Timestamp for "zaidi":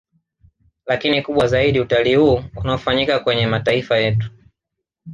1.47-1.79